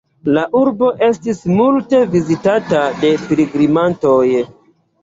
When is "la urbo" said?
0.35-0.87